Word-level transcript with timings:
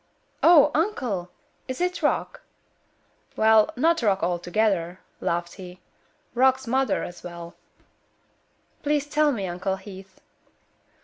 "Oh, 0.41 0.71
uncle! 0.73 1.29
Is 1.67 1.79
it 1.79 2.01
Rock?" 2.01 2.41
"Well, 3.35 3.69
not 3.75 4.01
Rock 4.01 4.23
altogether," 4.23 4.99
laughed 5.19 5.53
he. 5.61 5.79
"Rock's 6.33 6.65
mother, 6.65 7.03
as 7.03 7.21
well." 7.23 7.53
"Please 8.81 9.05
tell 9.05 9.31
me, 9.31 9.45
Uncle 9.45 9.75
Heath." 9.75 10.19